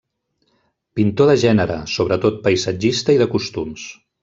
Pintor 0.99 1.29
de 1.33 1.35
gènere, 1.43 1.77
sobretot 1.97 2.41
paisatgista 2.49 3.19
i 3.19 3.23
de 3.23 3.31
costums. 3.37 3.89